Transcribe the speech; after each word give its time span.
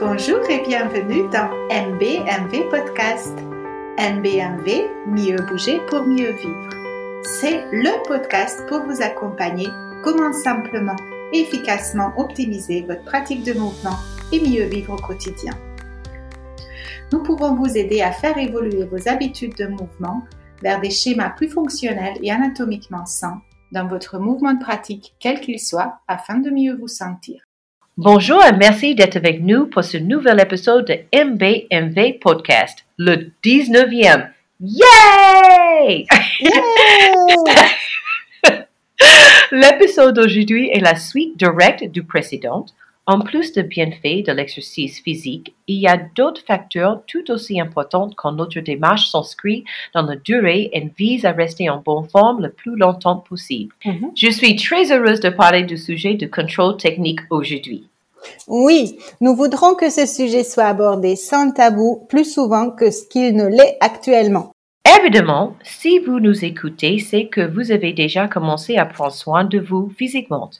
Bonjour 0.00 0.40
et 0.48 0.62
bienvenue 0.66 1.28
dans 1.28 1.50
MBMV 1.68 2.70
Podcast. 2.70 3.36
MBMV, 3.98 4.88
mieux 5.06 5.36
bouger 5.46 5.78
pour 5.88 6.04
mieux 6.04 6.30
vivre. 6.30 6.70
C'est 7.22 7.66
le 7.70 8.02
podcast 8.08 8.66
pour 8.66 8.80
vous 8.84 9.02
accompagner 9.02 9.68
comment 10.02 10.32
simplement 10.32 10.96
et 11.34 11.40
efficacement 11.40 12.14
optimiser 12.16 12.80
votre 12.88 13.04
pratique 13.04 13.44
de 13.44 13.52
mouvement 13.52 13.98
et 14.32 14.40
mieux 14.40 14.64
vivre 14.64 14.94
au 14.94 14.96
quotidien. 14.96 15.52
Nous 17.12 17.22
pouvons 17.22 17.54
vous 17.54 17.76
aider 17.76 18.00
à 18.00 18.12
faire 18.12 18.38
évoluer 18.38 18.84
vos 18.84 19.06
habitudes 19.06 19.56
de 19.58 19.66
mouvement 19.66 20.22
vers 20.62 20.80
des 20.80 20.88
schémas 20.88 21.28
plus 21.28 21.50
fonctionnels 21.50 22.16
et 22.22 22.32
anatomiquement 22.32 23.04
sains 23.04 23.42
dans 23.70 23.86
votre 23.86 24.18
mouvement 24.18 24.54
de 24.54 24.64
pratique, 24.64 25.14
quel 25.20 25.40
qu'il 25.40 25.60
soit, 25.60 26.00
afin 26.08 26.38
de 26.38 26.48
mieux 26.48 26.74
vous 26.74 26.88
sentir. 26.88 27.49
Bonjour 27.96 28.40
et 28.44 28.52
merci 28.52 28.94
d'être 28.94 29.16
avec 29.16 29.42
nous 29.42 29.66
pour 29.66 29.82
ce 29.82 29.96
nouvel 29.96 30.38
épisode 30.40 30.86
de 30.86 30.94
MBMV 31.12 32.20
Podcast, 32.20 32.84
le 32.96 33.32
19e. 33.44 34.28
Yay! 34.60 36.06
L'épisode 39.50 40.14
d'aujourd'hui 40.14 40.70
est 40.72 40.78
la 40.80 40.94
suite 40.94 41.36
directe 41.36 41.82
du 41.84 42.04
précédent 42.04 42.64
en 43.10 43.18
plus 43.18 43.52
de 43.52 43.62
bienfaits 43.62 44.24
de 44.24 44.32
l'exercice 44.32 45.00
physique, 45.00 45.52
il 45.66 45.80
y 45.80 45.88
a 45.88 45.96
d'autres 46.14 46.44
facteurs 46.46 47.02
tout 47.08 47.28
aussi 47.32 47.60
importants 47.60 48.08
quand 48.16 48.30
notre 48.30 48.60
démarche 48.60 49.10
s'inscrit 49.10 49.64
dans 49.94 50.02
la 50.02 50.14
durée 50.14 50.70
et 50.72 50.88
vise 50.96 51.24
à 51.24 51.32
rester 51.32 51.68
en 51.68 51.82
bonne 51.84 52.08
forme 52.08 52.42
le 52.42 52.52
plus 52.52 52.76
longtemps 52.76 53.16
possible. 53.16 53.74
Mhm. 53.84 54.12
Je 54.16 54.30
suis 54.30 54.54
très 54.54 54.92
heureuse 54.92 55.18
de 55.18 55.30
parler 55.30 55.64
du 55.64 55.76
sujet 55.76 56.14
du 56.14 56.30
contrôle 56.30 56.76
technique 56.76 57.18
aujourd'hui. 57.30 57.88
Oui, 58.46 58.96
nous 59.20 59.34
voudrons 59.34 59.74
que 59.74 59.90
ce 59.90 60.06
sujet 60.06 60.44
soit 60.44 60.66
abordé 60.66 61.16
sans 61.16 61.50
tabou 61.50 62.06
plus 62.08 62.32
souvent 62.32 62.70
que 62.70 62.92
ce 62.92 63.08
qu'il 63.08 63.34
ne 63.34 63.48
l'est 63.48 63.76
actuellement. 63.80 64.52
Évidemment, 65.00 65.56
si 65.64 65.98
vous 65.98 66.20
nous 66.20 66.44
écoutez, 66.44 67.00
c'est 67.00 67.26
que 67.26 67.40
vous 67.40 67.72
avez 67.72 67.92
déjà 67.92 68.28
commencé 68.28 68.76
à 68.76 68.86
prendre 68.86 69.12
soin 69.12 69.42
de 69.42 69.58
vous 69.58 69.88
physiquement 69.88 70.50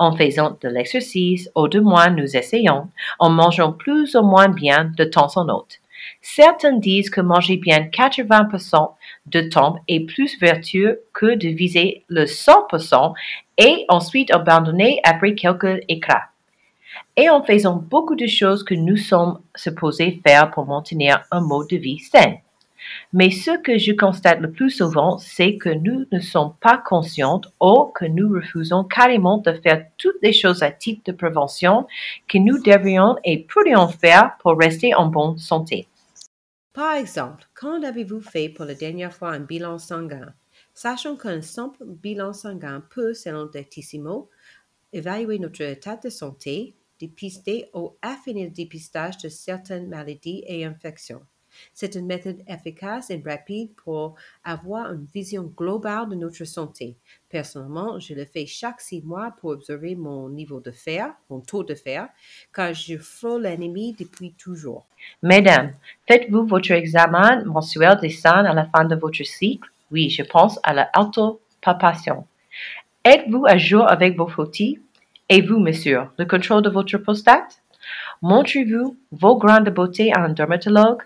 en 0.00 0.16
faisant 0.16 0.56
de 0.62 0.68
l'exercice 0.68 1.50
ou 1.54 1.68
de 1.68 1.78
moins 1.78 2.08
nous 2.08 2.34
essayons, 2.34 2.88
en 3.18 3.28
mangeant 3.28 3.72
plus 3.72 4.16
ou 4.16 4.22
moins 4.22 4.48
bien 4.48 4.90
de 4.96 5.04
temps 5.04 5.36
en 5.36 5.48
autre. 5.50 5.76
Certains 6.22 6.78
disent 6.78 7.10
que 7.10 7.20
manger 7.20 7.58
bien 7.58 7.80
80% 7.80 8.94
de 9.26 9.40
temps 9.42 9.76
est 9.88 10.00
plus 10.06 10.40
vertueux 10.40 11.02
que 11.12 11.34
de 11.34 11.48
viser 11.48 12.04
le 12.08 12.24
100% 12.24 13.12
et 13.58 13.84
ensuite 13.88 14.32
abandonner 14.32 15.00
après 15.04 15.34
quelques 15.34 15.82
écrats. 15.88 16.30
Et 17.18 17.28
en 17.28 17.42
faisant 17.42 17.76
beaucoup 17.76 18.16
de 18.16 18.26
choses 18.26 18.64
que 18.64 18.74
nous 18.74 18.96
sommes 18.96 19.40
supposés 19.54 20.22
faire 20.26 20.50
pour 20.50 20.66
maintenir 20.66 21.22
un 21.30 21.42
mode 21.42 21.68
de 21.68 21.76
vie 21.76 21.98
sain. 21.98 22.36
Mais 23.12 23.30
ce 23.30 23.58
que 23.60 23.78
je 23.78 23.92
constate 23.92 24.40
le 24.40 24.50
plus 24.50 24.70
souvent, 24.70 25.18
c'est 25.18 25.56
que 25.56 25.70
nous 25.70 26.06
ne 26.12 26.20
sommes 26.20 26.54
pas 26.60 26.78
conscients 26.78 27.40
ou 27.60 27.86
que 27.94 28.04
nous 28.04 28.32
refusons 28.32 28.84
carrément 28.84 29.38
de 29.38 29.52
faire 29.52 29.86
toutes 29.98 30.22
les 30.22 30.32
choses 30.32 30.62
à 30.62 30.70
titre 30.70 31.02
de 31.06 31.12
prévention 31.12 31.86
que 32.28 32.38
nous 32.38 32.62
devrions 32.62 33.16
et 33.24 33.38
pourrions 33.38 33.88
faire 33.88 34.36
pour 34.40 34.58
rester 34.58 34.94
en 34.94 35.06
bonne 35.06 35.38
santé. 35.38 35.88
Par 36.72 36.94
exemple, 36.94 37.44
quand 37.54 37.82
avez-vous 37.82 38.20
fait 38.20 38.48
pour 38.48 38.64
la 38.64 38.74
dernière 38.74 39.12
fois 39.12 39.32
un 39.32 39.40
bilan 39.40 39.78
sanguin? 39.78 40.32
Sachant 40.72 41.16
qu'un 41.16 41.42
simple 41.42 41.84
bilan 41.84 42.32
sanguin 42.32 42.82
peut, 42.90 43.12
selon 43.12 43.46
Dectissimo, 43.46 44.30
évaluer 44.92 45.38
notre 45.38 45.62
état 45.62 45.96
de 45.96 46.08
santé, 46.08 46.74
dépister 47.00 47.68
ou 47.74 47.96
affiner 48.02 48.44
le 48.44 48.50
dépistage 48.50 49.18
de 49.18 49.28
certaines 49.28 49.88
maladies 49.88 50.44
et 50.46 50.64
infections. 50.64 51.22
C'est 51.74 51.94
une 51.94 52.06
méthode 52.06 52.42
efficace 52.46 53.10
et 53.10 53.22
rapide 53.24 53.70
pour 53.76 54.14
avoir 54.44 54.92
une 54.92 55.06
vision 55.12 55.44
globale 55.44 56.08
de 56.08 56.14
notre 56.14 56.44
santé. 56.44 56.96
Personnellement, 57.28 57.98
je 58.00 58.14
le 58.14 58.24
fais 58.24 58.46
chaque 58.46 58.80
six 58.80 59.02
mois 59.02 59.32
pour 59.40 59.50
observer 59.50 59.94
mon 59.94 60.28
niveau 60.28 60.60
de 60.60 60.70
fer, 60.70 61.12
mon 61.28 61.40
taux 61.40 61.64
de 61.64 61.74
fer, 61.74 62.08
car 62.54 62.74
je 62.74 62.96
frôle 62.96 63.42
l'ennemi 63.42 63.94
depuis 63.98 64.32
toujours. 64.32 64.86
Mesdames, 65.22 65.72
faites-vous 66.08 66.46
votre 66.46 66.72
examen 66.72 67.44
mensuel 67.44 67.98
des 68.00 68.10
seins 68.10 68.44
à 68.44 68.52
la 68.52 68.66
fin 68.66 68.84
de 68.84 68.96
votre 68.96 69.22
cycle? 69.24 69.68
Oui, 69.90 70.10
je 70.10 70.22
pense 70.22 70.58
à 70.62 70.72
la. 70.72 70.90
Êtes-vous 73.04 73.46
à 73.46 73.58
jour 73.58 73.88
avec 73.88 74.16
vos 74.16 74.28
photos? 74.28 74.76
Et 75.28 75.42
vous, 75.42 75.58
monsieur, 75.58 76.02
le 76.18 76.24
contrôle 76.24 76.62
de 76.62 76.70
votre 76.70 76.98
prostate? 76.98 77.62
Montrez-vous 78.22 78.96
vos 79.12 79.36
grains 79.36 79.60
de 79.60 79.70
beauté 79.70 80.12
à 80.12 80.20
un 80.20 80.30
dermatologue? 80.30 81.02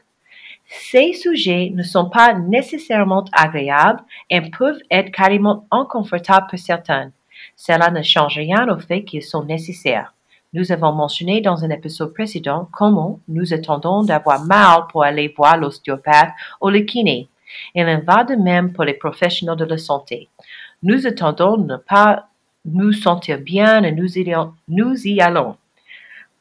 Ces 0.66 1.12
sujets 1.12 1.70
ne 1.74 1.82
sont 1.82 2.08
pas 2.08 2.34
nécessairement 2.34 3.24
agréables 3.32 4.02
et 4.30 4.40
peuvent 4.40 4.80
être 4.90 5.12
carrément 5.12 5.66
inconfortables 5.70 6.46
pour 6.48 6.58
certains. 6.58 7.12
Cela 7.56 7.90
ne 7.90 8.02
change 8.02 8.36
rien 8.36 8.68
au 8.68 8.78
fait 8.78 9.04
qu'ils 9.04 9.22
sont 9.22 9.44
nécessaires. 9.44 10.14
Nous 10.52 10.70
avons 10.70 10.92
mentionné 10.92 11.40
dans 11.40 11.64
un 11.64 11.70
épisode 11.70 12.14
précédent 12.14 12.68
comment 12.72 13.18
nous 13.28 13.52
attendons 13.52 14.02
d'avoir 14.02 14.44
mal 14.44 14.84
pour 14.90 15.02
aller 15.02 15.32
voir 15.36 15.56
l'ostéopathe 15.56 16.30
ou 16.60 16.68
le 16.68 16.80
kiné. 16.80 17.28
Il 17.74 17.86
en 17.86 18.00
va 18.00 18.24
de 18.24 18.36
même 18.36 18.72
pour 18.72 18.84
les 18.84 18.94
professionnels 18.94 19.56
de 19.56 19.64
la 19.64 19.78
santé. 19.78 20.28
Nous 20.82 21.06
attendons 21.06 21.56
de 21.56 21.72
ne 21.72 21.76
pas 21.76 22.28
nous 22.64 22.92
sentir 22.92 23.38
bien 23.38 23.82
et 23.82 23.92
nous 23.92 24.16
y 25.08 25.20
allons. 25.20 25.56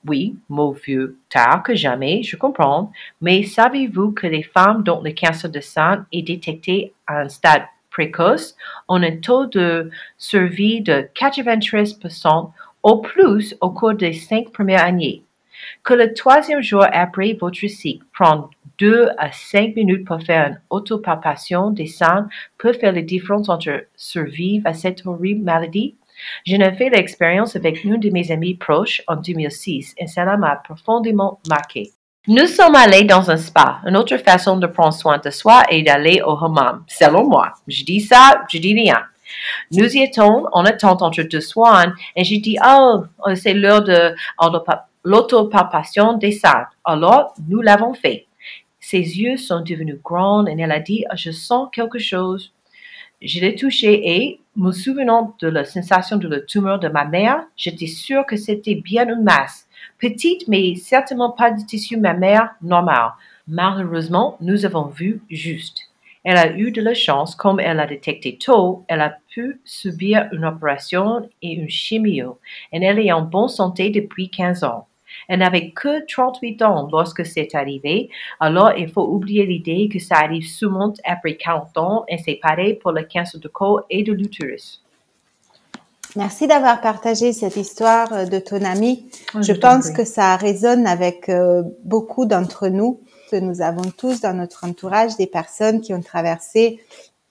Oui, 0.06 0.36
mot 0.50 0.74
vieux, 0.74 1.18
tard 1.30 1.64
que 1.64 1.75
jamais, 1.75 2.24
je 2.24 2.36
comprends, 2.36 2.91
mais 3.22 3.44
savez-vous 3.44 4.12
que 4.12 4.28
les 4.28 4.44
femmes 4.44 4.84
dont 4.84 5.02
le 5.02 5.12
cancer 5.12 5.50
de 5.50 5.62
sein 5.62 6.06
est 6.12 6.24
détecté 6.24 6.94
à 7.08 7.22
un 7.22 7.30
stade 7.30 7.64
précoce 7.90 8.58
ont 8.90 9.02
un 9.02 9.16
taux 9.18 9.46
de 9.46 9.90
survie 10.18 10.81
de 10.81 11.08
93% 11.16 12.52
au 12.84 12.97
plus 12.97 13.56
au 13.62 13.69
cours 13.69 13.94
des 13.94 14.12
cinq 14.12 14.52
premières 14.52 14.84
années? 14.84 15.24
Que 15.84 15.94
le 15.94 16.14
troisième 16.14 16.62
jour 16.62 16.85
après 16.91 17.38
votre 17.40 17.66
cycle, 17.68 18.06
prendre 18.14 18.50
deux 18.80 19.08
à 19.18 19.31
cinq 19.31 19.75
minutes 19.78 20.06
pour 20.06 20.22
faire 20.22 20.47
une 20.50 20.62
autopalpation 20.70 21.70
des 21.70 21.88
seins 21.88 22.28
peut 22.58 22.74
faire 22.74 22.91
la 22.91 23.02
différence 23.02 23.47
entre 23.47 23.85
survivre 23.96 24.68
à 24.68 24.74
cette 24.74 25.06
horrible 25.06 25.46
maladie? 25.46 25.96
Je 26.46 26.56
n'ai 26.56 26.74
fait 26.74 26.90
l'expérience 26.90 27.56
avec 27.56 27.84
une 27.84 28.00
de 28.00 28.09
mes 28.09 28.31
amies 28.31 28.56
proches 28.56 29.01
en 29.07 29.16
2006 29.16 29.96
et 29.97 30.07
cela 30.07 30.38
m'a 30.38 30.56
profondément 30.56 31.40
marqué. 31.50 31.91
Nous 32.28 32.47
sommes 32.47 32.75
allés 32.75 33.03
dans 33.03 33.29
un 33.29 33.35
spa. 33.35 33.81
Une 33.85 33.97
autre 33.97 34.16
façon 34.16 34.56
de 34.56 34.66
prendre 34.66 34.94
soin 34.94 35.18
de 35.18 35.29
soi 35.29 35.63
est 35.69 35.81
d'aller 35.81 36.22
au 36.25 36.38
hammam, 36.41 36.85
selon 36.88 37.28
moi. 37.28 37.52
Je 37.68 37.84
dis 37.84 38.00
ça, 38.00 38.46
je 38.50 38.59
dis 38.59 38.73
rien. 38.73 39.03
Nous 39.72 39.97
y 39.97 40.03
étions 40.03 40.46
en 40.53 40.63
attente 40.63 41.02
entre 41.02 41.23
deux 41.23 41.41
soins 41.41 41.94
et 42.16 42.23
j'ai 42.23 42.38
dit, 42.38 42.57
oh, 42.66 43.03
c'est 43.35 43.53
l'heure 43.53 43.84
de 43.84 44.16
l'autopalpation 45.03 46.13
des 46.13 46.31
seins. 46.31 46.68
Alors, 46.85 47.34
nous 47.50 47.59
l'avons 47.59 47.94
fait. 47.94 48.28
Ses 48.79 49.00
yeux 49.00 49.35
sont 49.35 49.59
devenus 49.59 50.00
grands 50.02 50.46
et 50.46 50.56
elle 50.57 50.72
a 50.72 50.79
dit, 50.79 51.03
je 51.16 51.31
sens 51.31 51.68
quelque 51.73 52.00
chose. 52.00 52.53
Je 53.23 53.39
l'ai 53.39 53.56
touché 53.56 54.17
et, 54.17 54.41
me 54.57 54.73
souvenant 54.73 55.34
de 55.39 55.47
la 55.47 55.63
sensation 55.63 56.17
de 56.17 56.28
la 56.28 56.41
tumeur 56.41 56.78
de 56.78 56.89
ma 56.89 57.06
mère, 57.06 57.45
j'étais 57.56 57.88
sûre 57.88 58.25
que 58.25 58.35
c'était 58.35 58.75
bien 58.75 59.07
une 59.07 59.23
masse. 59.23 59.66
Petite, 59.97 60.50
mais 60.50 60.75
certainement 60.75 61.31
pas 61.31 61.51
de 61.51 61.63
tissu 61.66 61.95
mammaire 61.95 62.53
normal. 62.61 63.11
Malheureusement, 63.47 64.35
nous 64.41 64.66
avons 64.66 64.88
vu 64.88 65.22
juste. 65.29 65.84
Elle 66.25 66.35
a 66.35 66.51
eu 66.57 66.72
de 66.72 66.81
la 66.81 66.94
chance, 66.94 67.34
comme 67.34 67.61
elle 67.61 67.79
a 67.79 67.88
détecté 67.88 68.38
tôt, 68.38 68.84
elle 68.89 69.00
a 69.00 69.16
pu 69.29 69.61
subir 69.63 70.28
une 70.34 70.44
opération 70.44 71.29
et 71.41 71.53
une 71.53 71.69
chimio, 71.69 72.40
et 72.73 72.84
elle 72.84 73.00
est 73.00 73.13
en 73.13 73.22
bonne 73.22 73.47
santé 73.47 73.90
depuis 73.90 74.29
15 74.31 74.66
ans. 74.66 74.87
Elle 75.28 75.40
n'avait 75.40 75.72
que 75.72 76.05
38 76.05 76.61
ans 76.61 76.87
lorsque 76.91 77.25
c'est 77.25 77.55
arrivé, 77.55 78.09
alors 78.40 78.73
il 78.78 78.90
faut 78.90 79.08
oublier 79.08 79.46
l'idée 79.46 79.90
que 79.91 79.99
ça 79.99 80.16
arrive 80.16 80.47
souvent 80.47 80.93
après 81.03 81.35
40 81.35 81.78
ans 81.78 82.05
et 82.08 82.17
c'est 82.17 82.40
pareil 82.41 82.75
pour 82.75 82.91
le 82.91 83.03
cancer 83.03 83.40
de 83.40 83.47
col 83.47 83.84
et 83.90 84.03
de 84.03 84.14
l'utérus. 84.14 84.84
Merci 86.16 86.46
d'avoir 86.46 86.79
partagé 86.79 87.34
cette 87.34 87.55
histoire 87.55 88.14
euh, 88.14 88.25
de 88.25 88.37
ton 88.37 88.64
ami. 88.64 89.09
je, 89.41 89.53
pense 89.53 89.90
que 89.90 90.05
ça 90.05 90.35
résonne 90.35 90.85
avec 90.85 91.28
euh, 91.28 91.64
beaucoup 91.84 92.25
d'entre 92.25 92.67
nous, 92.67 92.99
que 93.31 93.37
nous 93.37 93.61
avons 93.61 93.90
tous 93.97 94.22
dans 94.22 94.34
notre 94.34 94.64
entourage 94.64 95.17
des 95.17 95.25
personnes 95.25 95.81
qui 95.81 95.91
ont 95.91 96.02
traversé 96.02 96.79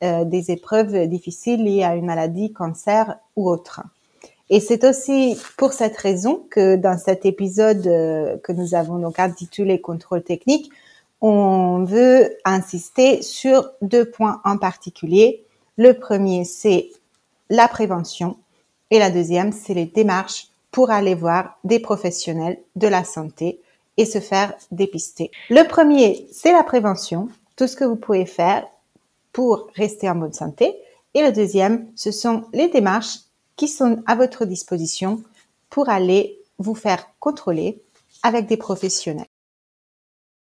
euh, 0.03 0.25
des 0.25 0.51
épreuves 0.51 1.07
difficiles 1.07 1.63
liées 1.63 1.85
à 1.85 1.95
une 1.95 2.07
maladie, 2.07 2.53
cancer 2.53 3.19
ou 3.37 3.49
autre. 3.49 3.83
Et 4.55 4.61
c'est 4.61 4.85
aussi 4.85 5.39
pour 5.57 5.73
cette 5.73 5.97
raison 5.97 6.45
que 6.51 6.77
dans 6.77 6.99
cet 6.99 7.25
épisode 7.25 7.87
euh, 7.87 8.37
que 8.37 8.53
nous 8.53 8.75
avons 8.75 8.99
donc 8.99 9.19
intitulé 9.19 9.81
Contrôle 9.81 10.23
technique, 10.23 10.71
on 11.23 11.85
veut 11.85 12.37
insister 12.45 13.23
sur 13.23 13.71
deux 13.81 14.05
points 14.05 14.43
en 14.45 14.59
particulier. 14.59 15.43
Le 15.79 15.95
premier, 15.95 16.45
c'est 16.45 16.91
la 17.49 17.67
prévention 17.67 18.37
et 18.91 18.99
la 18.99 19.11
deuxième, 19.11 19.53
c'est 19.53 19.73
les 19.73 19.87
démarches 19.87 20.49
pour 20.71 20.91
aller 20.91 21.15
voir 21.15 21.59
des 21.65 21.81
professionnels 21.81 22.59
de 22.77 22.89
la 22.89 23.05
santé 23.05 23.59
et 23.97 24.05
se 24.05 24.21
faire 24.21 24.53
dépister. 24.71 25.31
Le 25.49 25.67
premier, 25.67 26.29
c'est 26.31 26.53
la 26.53 26.63
prévention, 26.63 27.29
tout 27.57 27.67
ce 27.67 27.77
que 27.77 27.85
vous 27.85 27.97
pouvez 27.97 28.27
faire 28.27 28.67
pour 29.33 29.71
rester 29.77 30.11
en 30.11 30.17
bonne 30.17 30.35
santé. 30.35 30.77
Et 31.15 31.23
le 31.23 31.33
deuxième, 31.33 31.87
ce 31.97 32.11
sont 32.11 32.45
les 32.53 32.69
démarches 32.69 33.21
qui 33.63 33.69
sont 33.69 34.03
à 34.07 34.17
votre 34.17 34.45
disposition 34.45 35.23
pour 35.71 35.89
aller 35.89 36.41
vous 36.59 36.75
faire 36.75 37.11
contrôler 37.21 37.81
avec 38.25 38.49
des 38.49 38.57
professionnels. 38.57 39.29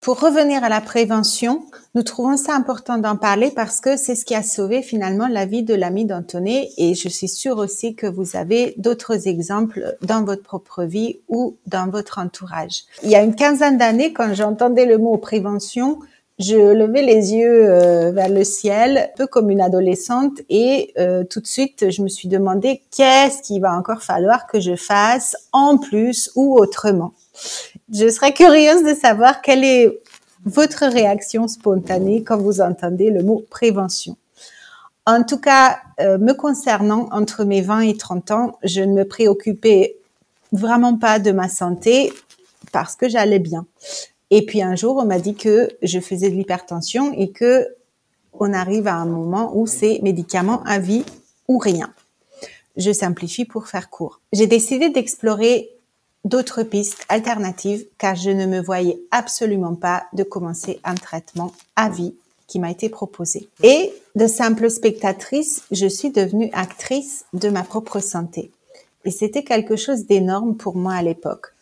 Pour 0.00 0.19
revenir 0.19 0.64
à 0.64 0.69
la 0.69 0.81
prévention, 0.81 1.67
nous 1.94 2.03
trouvons 2.03 2.37
ça 2.37 2.56
important 2.56 2.99
d'en 2.99 3.17
parler 3.17 3.53
parce 3.53 3.81
que 3.81 3.97
c'est 3.97 4.17
ce 4.17 4.25
qui 4.25 4.35
a 4.35 4.43
sauvé 4.43 4.82
finalement 4.82 5.29
la 5.29 5.47
vie 5.47 5.62
de 5.62 5.73
l'ami 5.73 6.05
d'Antoné 6.05 6.73
et 6.79 6.97
je 6.97 7.08
suis 7.08 7.29
sûre 7.29 7.58
aussi 7.58 7.94
que 7.94 8.08
vous 8.08 8.35
avez 8.35 8.75
d'autres 8.76 9.29
exemples 9.29 9.97
dans 10.02 10.25
votre 10.25 10.43
propre 10.43 10.82
vie 10.82 11.20
ou 11.29 11.56
dans 11.69 11.88
votre 11.88 12.19
entourage. 12.19 12.87
Il 13.05 13.11
y 13.11 13.14
a 13.14 13.23
une 13.23 13.37
quinzaine 13.37 13.79
d'années, 13.79 14.12
quand 14.12 14.35
j'entendais 14.35 14.85
le 14.85 14.99
mot 14.99 15.17
prévention, 15.17 16.00
je 16.38 16.56
levais 16.56 17.03
les 17.03 17.33
yeux 17.33 17.71
euh, 17.71 18.11
vers 18.12 18.29
le 18.29 18.44
ciel, 18.44 18.99
un 18.99 19.17
peu 19.17 19.27
comme 19.27 19.50
une 19.50 19.61
adolescente, 19.61 20.41
et 20.50 20.93
euh, 20.99 21.25
tout 21.25 21.41
de 21.41 21.47
suite, 21.47 21.91
je 21.91 22.03
me 22.03 22.09
suis 22.09 22.29
demandé 22.29 22.83
qu'est-ce 22.91 23.43
qu'il 23.43 23.62
va 23.62 23.73
encore 23.73 24.03
falloir 24.03 24.47
que 24.47 24.61
je 24.61 24.77
fasse 24.77 25.37
en 25.53 25.79
plus 25.79 26.31
ou 26.35 26.59
autrement. 26.59 27.15
Je 27.93 28.09
serais 28.09 28.33
curieuse 28.33 28.85
de 28.85 28.94
savoir 28.94 29.41
quelle 29.41 29.65
est 29.65 29.99
votre 30.44 30.87
réaction 30.87 31.49
spontanée 31.49 32.23
quand 32.23 32.37
vous 32.37 32.61
entendez 32.61 33.11
le 33.11 33.23
mot 33.23 33.44
prévention. 33.50 34.17
En 35.06 35.23
tout 35.23 35.38
cas, 35.38 35.79
euh, 36.00 36.19
me 36.19 36.33
concernant, 36.33 37.09
entre 37.12 37.44
mes 37.44 37.62
20 37.62 37.81
et 37.81 37.97
30 37.97 38.31
ans, 38.33 38.59
je 38.62 38.83
ne 38.83 38.93
me 38.93 39.05
préoccupais 39.05 39.97
vraiment 40.53 40.97
pas 40.97 41.19
de 41.19 41.33
ma 41.33 41.49
santé 41.49 42.12
parce 42.73 42.97
que 42.97 43.09
j'allais 43.09 43.38
bien. 43.38 43.67
Et 44.31 44.44
puis 44.44 44.62
un 44.62 44.75
jour, 44.75 44.96
on 44.96 45.05
m'a 45.05 45.19
dit 45.19 45.34
que 45.34 45.70
je 45.82 46.00
faisais 46.00 46.31
de 46.31 46.34
l'hypertension 46.34 47.12
et 47.12 47.31
que 47.31 47.69
on 48.38 48.52
arrive 48.52 48.87
à 48.87 48.94
un 48.94 49.06
moment 49.06 49.56
où 49.56 49.67
c'est 49.67 50.00
médicaments 50.02 50.62
à 50.64 50.78
vie 50.78 51.05
ou 51.49 51.58
rien. 51.58 51.93
Je 52.76 52.93
simplifie 52.93 53.44
pour 53.44 53.69
faire 53.69 53.88
court. 53.88 54.20
J'ai 54.32 54.46
décidé 54.46 54.90
d'explorer 54.90 55.70
d'autres 56.25 56.62
pistes 56.62 57.06
alternatives 57.08 57.87
car 57.99 58.14
je 58.17 58.31
ne 58.31 58.46
me 58.46 58.61
voyais 58.61 58.99
absolument 59.11 59.75
pas 59.75 60.05
de 60.12 60.23
commencer 60.23 60.81
un 60.84 60.94
traitement 60.94 61.52
à 61.76 61.88
vie 61.88 62.14
qui 62.46 62.58
m'a 62.58 62.70
été 62.70 62.88
proposé. 62.88 63.49
Et 63.62 63.93
de 64.14 64.26
simple 64.26 64.70
spectatrice, 64.70 65.62
je 65.70 65.87
suis 65.87 66.11
devenue 66.11 66.50
actrice 66.52 67.25
de 67.32 67.49
ma 67.49 67.62
propre 67.62 68.00
santé. 68.00 68.50
Et 69.05 69.11
c'était 69.11 69.44
quelque 69.44 69.76
chose 69.76 70.06
d'énorme 70.06 70.56
pour 70.56 70.76
moi 70.76 70.94
à 70.94 71.02
l'époque. 71.02 71.55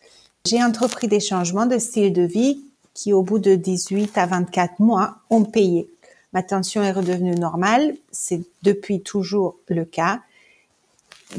J'ai 0.45 0.63
entrepris 0.63 1.07
des 1.07 1.19
changements 1.19 1.65
de 1.65 1.77
style 1.77 2.13
de 2.13 2.21
vie 2.21 2.61
qui, 2.93 3.13
au 3.13 3.23
bout 3.23 3.39
de 3.39 3.55
18 3.55 4.17
à 4.17 4.25
24 4.25 4.79
mois, 4.79 5.17
ont 5.29 5.43
payé. 5.43 5.89
Ma 6.33 6.43
tension 6.43 6.83
est 6.83 6.91
redevenue 6.91 7.35
normale, 7.35 7.95
c'est 8.11 8.41
depuis 8.63 9.01
toujours 9.01 9.55
le 9.67 9.85
cas 9.85 10.21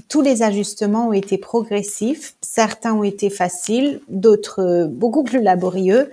tous 0.08 0.20
les 0.20 0.42
ajustements 0.42 1.08
ont 1.08 1.12
été 1.12 1.38
progressifs. 1.38 2.34
Certains 2.40 2.94
ont 2.94 3.04
été 3.04 3.30
faciles, 3.30 4.00
d'autres 4.08 4.60
euh, 4.60 4.86
beaucoup 4.86 5.24
plus 5.24 5.42
laborieux. 5.42 6.10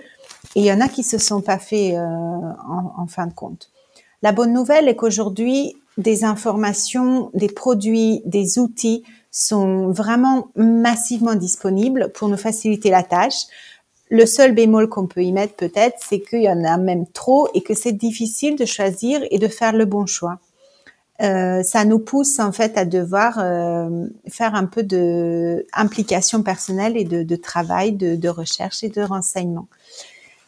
Et 0.54 0.60
il 0.60 0.64
y 0.64 0.72
en 0.72 0.80
a 0.80 0.88
qui 0.88 1.02
se 1.02 1.18
sont 1.18 1.40
pas 1.40 1.58
faits 1.58 1.94
euh, 1.94 1.98
en, 1.98 3.06
fin 3.08 3.26
de 3.26 3.32
compte. 3.32 3.70
La 4.22 4.32
bonne 4.32 4.52
nouvelle 4.52 4.88
est 4.88 4.96
qu'aujourd'hui, 4.96 5.76
des 5.98 6.24
informations, 6.24 7.30
des 7.34 7.48
produits, 7.48 8.22
des 8.24 8.58
outils 8.58 9.04
sont 9.34 9.90
vraiment 9.90 10.46
massivement 10.54 11.34
disponibles 11.34 12.12
pour 12.14 12.28
nous 12.28 12.36
faciliter 12.36 12.88
la 12.88 13.02
tâche. 13.02 13.46
Le 14.08 14.26
seul 14.26 14.54
bémol 14.54 14.88
qu'on 14.88 15.08
peut 15.08 15.24
y 15.24 15.32
mettre 15.32 15.54
peut-être, 15.54 15.96
c'est 16.00 16.20
qu'il 16.20 16.42
y 16.42 16.48
en 16.48 16.62
a 16.62 16.78
même 16.78 17.04
trop 17.08 17.48
et 17.52 17.60
que 17.60 17.74
c'est 17.74 17.92
difficile 17.92 18.54
de 18.54 18.64
choisir 18.64 19.20
et 19.32 19.38
de 19.40 19.48
faire 19.48 19.72
le 19.72 19.86
bon 19.86 20.06
choix. 20.06 20.38
Euh, 21.20 21.64
ça 21.64 21.84
nous 21.84 21.98
pousse 21.98 22.38
en 22.38 22.52
fait 22.52 22.78
à 22.78 22.84
devoir 22.84 23.38
euh, 23.40 24.06
faire 24.28 24.54
un 24.54 24.66
peu 24.66 24.84
de 24.84 25.66
implication 25.72 26.44
personnelle 26.44 26.96
et 26.96 27.04
de, 27.04 27.36
travail, 27.36 27.92
de, 27.92 28.14
de, 28.14 28.28
recherche 28.28 28.84
et 28.84 28.88
de 28.88 29.02
renseignement. 29.02 29.66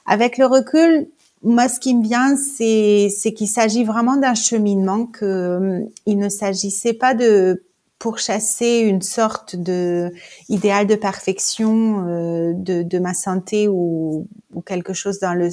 Avec 0.06 0.38
le 0.38 0.46
recul, 0.46 1.08
moi, 1.42 1.68
ce 1.68 1.80
qui 1.80 1.94
me 1.94 2.04
vient, 2.04 2.36
c'est, 2.36 3.32
qu'il 3.32 3.48
s'agit 3.48 3.84
vraiment 3.84 4.16
d'un 4.16 4.34
cheminement, 4.34 5.06
que 5.06 5.24
euh, 5.24 5.80
ne 6.06 6.28
s'agissait 6.28 6.94
pas 6.94 7.14
de 7.14 7.64
pourchasser 7.98 8.78
une 8.80 9.02
sorte 9.02 9.56
de 9.56 10.12
idéal 10.48 10.86
de 10.86 10.94
perfection 10.94 12.06
euh, 12.06 12.52
de, 12.54 12.82
de, 12.82 12.98
ma 12.98 13.14
santé 13.14 13.68
ou, 13.68 14.26
ou 14.54 14.60
quelque 14.60 14.92
chose 14.92 15.18
dans 15.18 15.34
le 15.34 15.48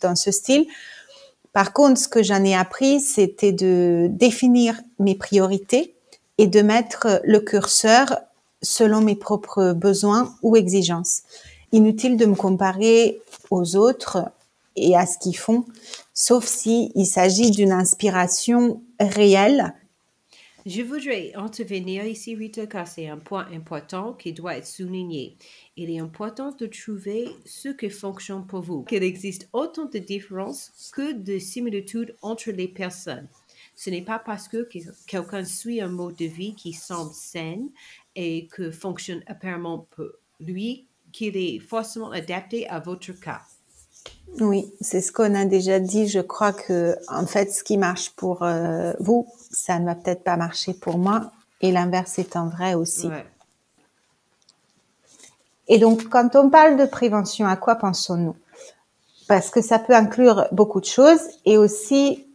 dans 0.00 0.14
ce 0.14 0.30
style. 0.30 0.66
Par 1.52 1.72
contre, 1.72 2.00
ce 2.00 2.08
que 2.08 2.22
j'en 2.22 2.44
ai 2.44 2.54
appris, 2.54 3.00
c'était 3.00 3.52
de 3.52 4.06
définir 4.10 4.80
mes 4.98 5.14
priorités 5.14 5.94
et 6.38 6.46
de 6.46 6.62
mettre 6.62 7.20
le 7.24 7.40
curseur 7.40 8.16
selon 8.62 9.00
mes 9.00 9.16
propres 9.16 9.72
besoins 9.72 10.34
ou 10.42 10.56
exigences. 10.56 11.22
Inutile 11.72 12.16
de 12.16 12.26
me 12.26 12.34
comparer 12.34 13.20
aux 13.50 13.76
autres 13.76 14.30
et 14.76 14.96
à 14.96 15.04
ce 15.04 15.18
qu'ils 15.18 15.36
font, 15.36 15.64
sauf 16.14 16.46
si 16.46 16.92
il 16.94 17.06
s'agit 17.06 17.50
d'une 17.50 17.72
inspiration 17.72 18.80
réelle 18.98 19.74
je 20.64 20.82
voudrais 20.82 21.32
intervenir 21.34 22.04
ici, 22.04 22.36
Rita, 22.36 22.66
car 22.66 22.86
c'est 22.86 23.08
un 23.08 23.18
point 23.18 23.48
important 23.52 24.12
qui 24.12 24.32
doit 24.32 24.56
être 24.56 24.66
souligné. 24.66 25.36
Il 25.76 25.90
est 25.90 25.98
important 25.98 26.52
de 26.52 26.66
trouver 26.66 27.28
ce 27.44 27.70
qui 27.70 27.90
fonctionne 27.90 28.46
pour 28.46 28.60
vous. 28.60 28.84
Qu'il 28.84 29.02
existe 29.02 29.48
autant 29.52 29.86
de 29.86 29.98
différences 29.98 30.92
que 30.92 31.12
de 31.12 31.38
similitudes 31.38 32.14
entre 32.22 32.50
les 32.52 32.68
personnes. 32.68 33.28
Ce 33.74 33.90
n'est 33.90 34.02
pas 34.02 34.20
parce 34.20 34.46
que 34.46 34.68
quelqu'un 35.06 35.44
suit 35.44 35.80
un 35.80 35.88
mode 35.88 36.16
de 36.16 36.26
vie 36.26 36.54
qui 36.54 36.72
semble 36.72 37.12
sain 37.12 37.66
et 38.14 38.46
que 38.46 38.70
fonctionne 38.70 39.24
apparemment 39.26 39.88
pour 39.90 40.06
lui 40.38 40.86
qu'il 41.10 41.36
est 41.36 41.58
forcément 41.58 42.10
adapté 42.10 42.68
à 42.68 42.78
votre 42.78 43.12
cas. 43.12 43.42
Oui, 44.40 44.72
c'est 44.80 45.00
ce 45.00 45.12
qu'on 45.12 45.34
a 45.34 45.44
déjà 45.44 45.78
dit. 45.78 46.08
Je 46.08 46.20
crois 46.20 46.52
que, 46.52 46.96
en 47.08 47.26
fait, 47.26 47.52
ce 47.52 47.62
qui 47.62 47.76
marche 47.76 48.10
pour 48.10 48.42
euh, 48.42 48.92
vous, 48.98 49.26
ça 49.50 49.78
ne 49.78 49.84
va 49.84 49.94
peut-être 49.94 50.24
pas 50.24 50.36
marcher 50.36 50.72
pour 50.72 50.98
moi. 50.98 51.30
Et 51.60 51.70
l'inverse 51.70 52.18
étant 52.18 52.48
vrai 52.48 52.74
aussi. 52.74 53.08
Et 55.68 55.78
donc, 55.78 56.08
quand 56.08 56.34
on 56.34 56.50
parle 56.50 56.76
de 56.76 56.86
prévention, 56.86 57.46
à 57.46 57.56
quoi 57.56 57.76
pensons-nous? 57.76 58.34
Parce 59.28 59.50
que 59.50 59.62
ça 59.62 59.78
peut 59.78 59.94
inclure 59.94 60.46
beaucoup 60.50 60.80
de 60.80 60.86
choses 60.86 61.20
et 61.44 61.56
aussi 61.56 62.26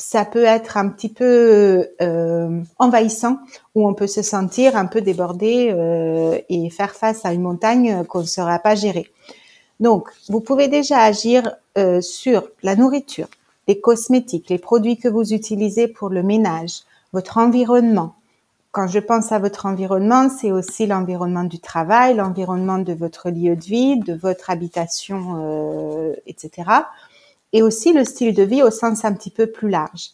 ça 0.00 0.24
peut 0.24 0.44
être 0.44 0.78
un 0.78 0.88
petit 0.88 1.10
peu 1.10 1.90
euh, 2.00 2.60
envahissant, 2.78 3.38
où 3.74 3.86
on 3.86 3.92
peut 3.92 4.06
se 4.06 4.22
sentir 4.22 4.76
un 4.76 4.86
peu 4.86 5.02
débordé 5.02 5.70
euh, 5.72 6.38
et 6.48 6.70
faire 6.70 6.94
face 6.94 7.24
à 7.26 7.34
une 7.34 7.42
montagne 7.42 8.04
qu'on 8.04 8.20
ne 8.20 8.26
saura 8.26 8.58
pas 8.58 8.74
gérer. 8.74 9.10
Donc, 9.80 10.10
vous 10.28 10.40
pouvez 10.40 10.68
déjà 10.68 10.98
agir 10.98 11.56
euh, 11.78 12.00
sur 12.02 12.48
la 12.62 12.76
nourriture, 12.76 13.28
les 13.66 13.80
cosmétiques, 13.80 14.50
les 14.50 14.58
produits 14.58 14.98
que 14.98 15.08
vous 15.08 15.32
utilisez 15.32 15.88
pour 15.88 16.10
le 16.10 16.22
ménage, 16.22 16.82
votre 17.12 17.38
environnement. 17.38 18.14
Quand 18.72 18.86
je 18.86 19.00
pense 19.00 19.32
à 19.32 19.38
votre 19.38 19.66
environnement, 19.66 20.28
c'est 20.28 20.52
aussi 20.52 20.86
l'environnement 20.86 21.44
du 21.44 21.58
travail, 21.58 22.14
l'environnement 22.14 22.78
de 22.78 22.92
votre 22.92 23.30
lieu 23.30 23.56
de 23.56 23.64
vie, 23.64 23.98
de 23.98 24.14
votre 24.14 24.50
habitation, 24.50 25.38
euh, 25.38 26.14
etc. 26.26 26.70
Et 27.52 27.62
aussi 27.62 27.92
le 27.92 28.04
style 28.04 28.34
de 28.34 28.44
vie 28.44 28.62
au 28.62 28.70
sens 28.70 29.04
un 29.04 29.12
petit 29.12 29.30
peu 29.30 29.48
plus 29.48 29.70
large. 29.70 30.10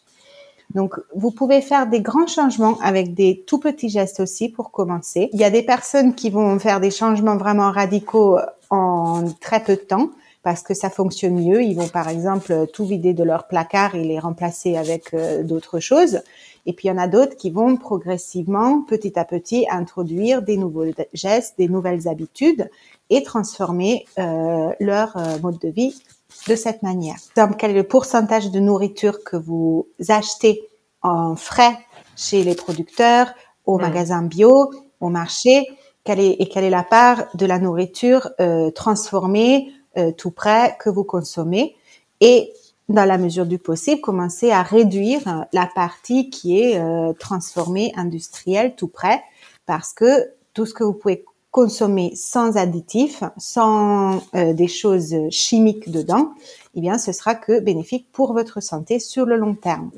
Donc, 0.74 0.94
vous 1.14 1.30
pouvez 1.30 1.60
faire 1.60 1.86
des 1.86 2.00
grands 2.00 2.26
changements 2.26 2.78
avec 2.82 3.14
des 3.14 3.44
tout 3.46 3.58
petits 3.58 3.88
gestes 3.88 4.20
aussi 4.20 4.48
pour 4.48 4.70
commencer. 4.70 5.28
Il 5.32 5.40
y 5.40 5.44
a 5.44 5.50
des 5.50 5.62
personnes 5.62 6.14
qui 6.14 6.30
vont 6.30 6.58
faire 6.58 6.80
des 6.80 6.90
changements 6.90 7.36
vraiment 7.36 7.70
radicaux 7.70 8.38
en 8.70 9.24
très 9.40 9.62
peu 9.62 9.76
de 9.76 9.80
temps 9.80 10.10
parce 10.42 10.62
que 10.62 10.74
ça 10.74 10.90
fonctionne 10.90 11.34
mieux. 11.34 11.62
Ils 11.64 11.74
vont 11.74 11.88
par 11.88 12.08
exemple 12.08 12.66
tout 12.72 12.86
vider 12.86 13.14
de 13.14 13.24
leur 13.24 13.48
placard 13.48 13.96
et 13.96 14.04
les 14.04 14.20
remplacer 14.20 14.76
avec 14.76 15.12
euh, 15.12 15.42
d'autres 15.42 15.80
choses. 15.80 16.20
Et 16.66 16.72
puis 16.72 16.86
il 16.86 16.90
y 16.92 16.94
en 16.94 16.98
a 16.98 17.08
d'autres 17.08 17.36
qui 17.36 17.50
vont 17.50 17.76
progressivement, 17.76 18.82
petit 18.82 19.18
à 19.18 19.24
petit, 19.24 19.66
introduire 19.68 20.42
des 20.42 20.56
nouveaux 20.56 20.84
gestes, 21.12 21.54
des 21.58 21.68
nouvelles 21.68 22.06
habitudes 22.06 22.70
et 23.10 23.24
transformer 23.24 24.04
euh, 24.20 24.70
leur 24.78 25.16
euh, 25.16 25.38
mode 25.42 25.58
de 25.58 25.68
vie 25.68 26.00
de 26.48 26.54
cette 26.54 26.82
manière. 26.82 27.16
Donc, 27.36 27.56
quel 27.56 27.72
est 27.72 27.74
le 27.74 27.82
pourcentage 27.82 28.52
de 28.52 28.60
nourriture 28.60 29.24
que 29.24 29.36
vous 29.36 29.88
achetez 30.08 30.62
en 31.02 31.34
frais 31.34 31.76
chez 32.16 32.44
les 32.44 32.54
producteurs, 32.54 33.32
au 33.64 33.78
magasin 33.78 34.22
bio, 34.22 34.70
au 35.00 35.08
marché? 35.08 35.66
Quelle 36.06 36.20
est, 36.20 36.36
et 36.40 36.48
quelle 36.48 36.64
est 36.64 36.70
la 36.70 36.84
part 36.84 37.26
de 37.34 37.44
la 37.44 37.58
nourriture 37.58 38.30
euh, 38.40 38.70
transformée, 38.70 39.72
euh, 39.98 40.12
tout 40.12 40.30
prêt 40.30 40.76
que 40.80 40.88
vous 40.88 41.04
consommez 41.04 41.76
et 42.20 42.52
dans 42.88 43.04
la 43.04 43.18
mesure 43.18 43.46
du 43.46 43.58
possible, 43.58 44.00
commencer 44.00 44.50
à 44.50 44.62
réduire 44.62 45.46
la 45.52 45.66
partie 45.66 46.30
qui 46.30 46.60
est 46.60 46.78
euh, 46.78 47.12
transformée, 47.12 47.92
industrielle, 47.96 48.74
tout 48.76 48.88
prêt, 48.88 49.22
parce 49.66 49.92
que 49.92 50.30
tout 50.54 50.66
ce 50.66 50.74
que 50.74 50.84
vous 50.84 50.92
pouvez 50.92 51.24
consommé 51.50 52.12
sans 52.14 52.56
additifs, 52.56 53.24
sans 53.38 54.22
euh, 54.34 54.52
des 54.52 54.68
choses 54.68 55.16
chimiques 55.30 55.90
dedans, 55.90 56.32
eh 56.74 56.80
bien, 56.80 56.98
ce 56.98 57.12
sera 57.12 57.34
que 57.34 57.60
bénéfique 57.60 58.12
pour 58.12 58.34
votre 58.34 58.60
santé 58.62 59.00
sur 59.00 59.26
le 59.26 59.36
long 59.36 59.54
terme. 59.54 59.90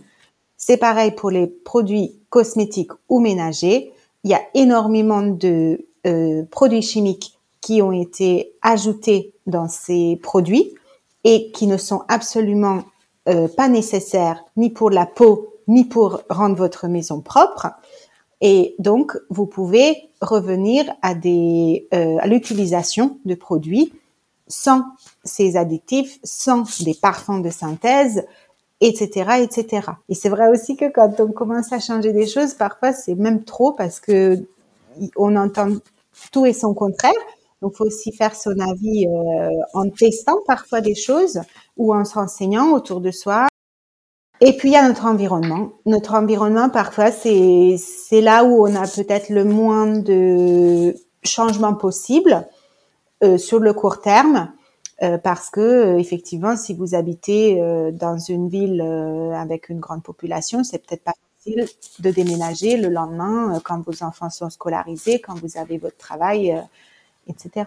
C'est 0.57 0.77
pareil 0.77 1.11
pour 1.11 1.31
les 1.31 1.47
produits 1.47 2.19
cosmétiques 2.31 2.93
ou 3.09 3.21
ménagers. 3.21 3.93
Il 4.25 4.31
y 4.31 4.35
a 4.35 4.43
énormément 4.55 5.23
de 5.23 5.87
euh, 6.09 6.45
produits 6.51 6.83
chimiques 6.83 7.39
qui 7.61 7.83
ont 7.83 7.93
été 7.93 8.55
ajoutés 8.63 9.35
dans 9.47 9.69
ces 9.69 10.19
produits 10.23 10.75
et 11.25 11.51
qui 11.53 11.67
ne 11.67 11.77
sont 11.77 12.03
absolument 12.09 12.85
euh, 13.29 13.49
pas 13.49 13.69
nécessaires 13.69 14.45
ni 14.57 14.71
pour 14.71 14.91
la 14.91 15.07
peau 15.07 15.55
ni 15.67 15.85
pour 15.85 16.23
rendre 16.31 16.57
votre 16.57 16.89
maison 16.89 17.21
propre. 17.21 17.69
Et 18.41 18.75
donc, 18.79 19.19
vous 19.29 19.47
pouvez 19.47 20.09
revenir 20.23 20.91
à 21.03 21.13
euh, 21.13 22.17
à 22.21 22.27
l'utilisation 22.27 23.19
de 23.25 23.35
produits 23.35 23.93
sans 24.47 24.85
ces 25.25 25.57
additifs, 25.57 26.19
sans 26.25 26.65
des 26.83 26.95
parfums 26.95 27.43
de 27.43 27.51
synthèse, 27.51 28.25
etc., 28.81 29.43
etc. 29.43 29.89
Et 30.09 30.15
c'est 30.15 30.31
vrai 30.31 30.49
aussi 30.49 30.77
que 30.77 30.91
quand 30.91 31.21
on 31.21 31.33
commence 31.33 31.73
à 31.73 31.81
changer 31.81 32.13
des 32.13 32.27
choses, 32.27 32.55
parfois 32.55 32.93
c'est 32.93 33.15
même 33.15 33.45
trop 33.45 33.73
parce 33.73 34.01
que 34.01 34.47
on 35.17 35.37
entend 35.37 35.69
tout 36.33 36.47
et 36.47 36.53
son 36.53 36.75
contraire. 36.75 37.13
Donc, 37.63 37.75
faut 37.75 37.85
aussi 37.85 38.13
faire 38.13 38.37
son 38.37 38.59
avis 38.61 39.07
euh, 39.07 39.51
en 39.75 39.89
testant 39.91 40.39
parfois 40.47 40.81
des 40.81 40.95
choses 40.95 41.41
ou 41.77 41.95
en 41.95 42.05
se 42.05 42.15
renseignant 42.15 42.73
autour 42.73 43.01
de 43.01 43.11
soi. 43.11 43.49
Et 44.41 44.57
puis 44.57 44.69
il 44.69 44.73
y 44.73 44.77
a 44.77 44.87
notre 44.87 45.07
environnement. 45.07 45.73
Notre 45.85 46.15
environnement, 46.15 46.71
parfois, 46.71 47.11
c'est 47.11 47.77
là 48.13 48.45
où 48.45 48.69
on 48.69 48.75
a 48.77 48.87
peut-être 48.87 49.31
le 49.31 49.45
moins 49.45 49.89
de 49.89 50.95
changements 51.25 51.75
possibles 51.75 52.47
euh, 53.25 53.37
sur 53.37 53.59
le 53.59 53.73
court 53.73 54.01
terme, 54.01 54.53
euh, 55.03 55.19
parce 55.19 55.51
que 55.51 55.99
effectivement, 55.99 56.57
si 56.57 56.73
vous 56.73 56.95
habitez 56.95 57.61
dans 57.93 58.19
une 58.19 58.49
ville 58.49 58.81
avec 59.35 59.71
une 59.71 59.81
grande 59.81 60.05
population, 60.05 60.63
c'est 60.63 60.79
peut-être 60.79 61.03
pas 61.03 61.15
de 61.47 62.11
déménager 62.11 62.77
le 62.77 62.89
lendemain 62.89 63.61
quand 63.65 63.81
vos 63.81 64.03
enfants 64.03 64.31
sont 64.31 64.51
scolarisés, 64.51 65.21
quand 65.21 65.35
vous 65.35 65.57
avez 65.57 65.79
votre 65.79 65.97
travail, 65.97 66.55
etc. 67.27 67.65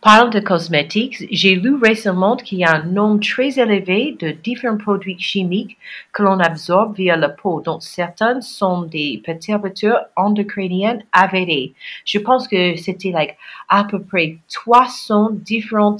Parlant 0.00 0.28
de 0.28 0.38
cosmétiques, 0.38 1.26
j'ai 1.32 1.56
lu 1.56 1.74
récemment 1.74 2.36
qu'il 2.36 2.58
y 2.58 2.64
a 2.64 2.72
un 2.72 2.84
nombre 2.84 3.20
très 3.20 3.58
élevé 3.58 4.16
de 4.20 4.30
différents 4.30 4.76
produits 4.76 5.18
chimiques 5.18 5.76
que 6.12 6.22
l'on 6.22 6.38
absorbe 6.38 6.94
via 6.94 7.16
la 7.16 7.28
peau, 7.28 7.60
dont 7.60 7.80
certains 7.80 8.40
sont 8.40 8.82
des 8.82 9.20
perturbateurs 9.24 10.06
endocriniens 10.14 11.00
avérés. 11.10 11.74
Je 12.04 12.20
pense 12.20 12.46
que 12.46 12.76
c'était 12.76 13.10
like 13.10 13.36
à 13.68 13.82
peu 13.82 14.00
près 14.00 14.38
300 14.52 15.30
différents 15.32 15.96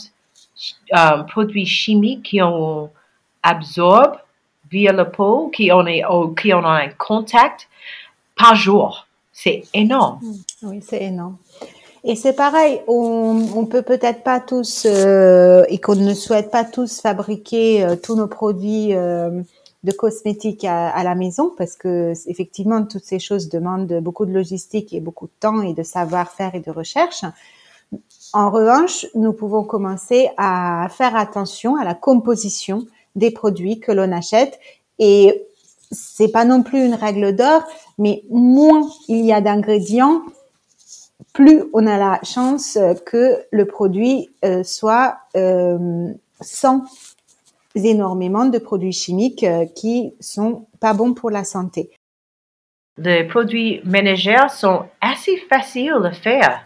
euh, 0.96 1.22
produits 1.24 1.66
chimiques 1.66 2.36
qu'on 2.38 2.90
absorbe 3.42 4.16
via 4.70 4.92
la 4.92 5.04
peau, 5.04 5.48
qui 5.48 5.70
on 5.72 5.86
est, 5.86 6.02
qui 6.40 6.52
on 6.52 6.64
a 6.64 6.82
un 6.84 6.88
contact 6.90 7.68
par 8.36 8.54
jour. 8.54 9.06
C'est 9.32 9.62
énorme. 9.74 10.20
Oui, 10.62 10.80
c'est 10.86 11.02
énorme. 11.02 11.36
Et 12.04 12.14
c'est 12.16 12.32
pareil, 12.32 12.80
on, 12.86 13.48
on 13.56 13.66
peut 13.66 13.82
peut-être 13.82 14.22
pas 14.22 14.40
tous 14.40 14.86
euh, 14.86 15.64
et 15.68 15.78
qu'on 15.78 15.96
ne 15.96 16.14
souhaite 16.14 16.50
pas 16.50 16.64
tous 16.64 17.00
fabriquer 17.00 17.84
euh, 17.84 17.96
tous 17.96 18.14
nos 18.14 18.28
produits 18.28 18.94
euh, 18.94 19.42
de 19.82 19.92
cosmétiques 19.92 20.64
à, 20.64 20.88
à, 20.90 21.02
la 21.02 21.14
maison 21.14 21.52
parce 21.56 21.76
que 21.76 22.12
effectivement 22.26 22.84
toutes 22.84 23.04
ces 23.04 23.18
choses 23.18 23.48
demandent 23.48 24.00
beaucoup 24.00 24.26
de 24.26 24.32
logistique 24.32 24.92
et 24.92 25.00
beaucoup 25.00 25.26
de 25.26 25.32
temps 25.40 25.60
et 25.62 25.74
de 25.74 25.82
savoir-faire 25.82 26.54
et 26.54 26.60
de 26.60 26.70
recherche. 26.70 27.24
En 28.32 28.50
revanche, 28.50 29.06
nous 29.14 29.32
pouvons 29.32 29.64
commencer 29.64 30.30
à 30.36 30.88
faire 30.90 31.16
attention 31.16 31.76
à 31.76 31.84
la 31.84 31.94
composition 31.94 32.86
des 33.18 33.30
produits 33.30 33.80
que 33.80 33.92
l'on 33.92 34.12
achète 34.12 34.58
et 34.98 35.44
c'est 35.90 36.30
pas 36.30 36.44
non 36.44 36.62
plus 36.62 36.84
une 36.84 36.94
règle 36.94 37.34
d'or, 37.34 37.62
mais 37.98 38.22
moins 38.30 38.88
il 39.08 39.24
y 39.24 39.32
a 39.32 39.40
d'ingrédients, 39.40 40.22
plus 41.32 41.64
on 41.72 41.86
a 41.86 41.98
la 41.98 42.20
chance 42.22 42.78
que 43.06 43.38
le 43.50 43.64
produit 43.64 44.30
euh, 44.44 44.62
soit 44.64 45.18
euh, 45.36 46.12
sans 46.40 46.82
énormément 47.74 48.46
de 48.46 48.58
produits 48.58 48.92
chimiques 48.92 49.44
euh, 49.44 49.66
qui 49.66 50.12
sont 50.20 50.66
pas 50.80 50.94
bons 50.94 51.14
pour 51.14 51.30
la 51.30 51.44
santé. 51.44 51.90
Les 52.96 53.24
produits 53.24 53.80
ménagers 53.84 54.48
sont 54.50 54.84
assez 55.00 55.36
faciles 55.48 56.02
à 56.04 56.12
faire. 56.12 56.64